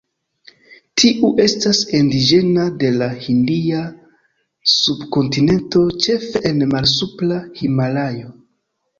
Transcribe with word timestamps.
Tiu 1.01 1.27
estas 1.41 1.81
indiĝena 1.97 2.63
de 2.83 2.89
la 2.95 3.09
Hindia 3.25 3.81
subkontinento, 4.75 5.83
ĉefe 6.07 6.41
en 6.51 6.65
Malsupra 6.73 7.39
Himalajo. 7.61 8.33